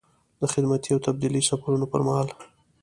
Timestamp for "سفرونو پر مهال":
1.49-2.29